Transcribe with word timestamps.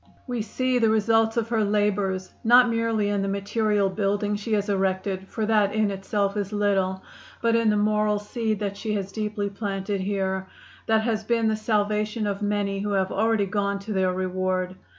We 0.25 0.41
see 0.41 0.79
the 0.79 0.89
results 0.89 1.37
of 1.37 1.49
her 1.49 1.63
labors, 1.63 2.31
not 2.43 2.71
merely 2.71 3.07
in 3.09 3.21
the 3.21 3.27
material 3.27 3.87
building 3.87 4.35
she 4.35 4.53
has 4.53 4.67
erected, 4.67 5.27
for 5.27 5.45
that, 5.45 5.75
in 5.75 5.91
itself, 5.91 6.35
is 6.35 6.51
little, 6.51 7.03
but 7.39 7.55
in 7.55 7.69
the 7.69 7.77
moral 7.77 8.17
seed 8.17 8.59
that 8.61 8.77
she 8.77 8.93
has 8.95 9.11
deeply 9.11 9.51
planted 9.51 10.01
here; 10.01 10.47
that 10.87 11.01
has 11.03 11.23
been 11.23 11.47
the 11.49 11.55
salvation 11.55 12.25
of 12.25 12.41
many 12.41 12.79
who 12.79 12.93
have 12.93 13.11
already 13.11 13.45
gone 13.45 13.77
to 13.77 13.93
their 13.93 14.11
reward. 14.11 14.73